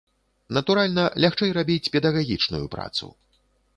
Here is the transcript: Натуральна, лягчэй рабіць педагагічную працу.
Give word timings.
Натуральна, 0.57 1.03
лягчэй 1.25 1.53
рабіць 1.57 1.91
педагагічную 1.97 2.63
працу. 2.77 3.05